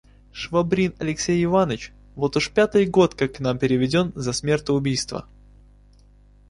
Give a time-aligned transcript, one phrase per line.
[0.31, 5.27] Швабрин Алексей Иваныч вот уж пятый год как к нам переведен за смертоубийство.